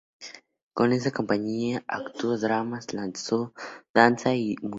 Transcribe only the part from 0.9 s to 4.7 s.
esa compañía, actuó dramas danza muchos.